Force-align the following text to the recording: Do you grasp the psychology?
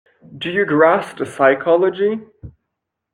Do 0.35 0.49
you 0.49 0.65
grasp 0.65 1.17
the 1.17 1.27
psychology? 1.27 2.21